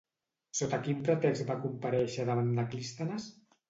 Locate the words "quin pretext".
0.87-1.53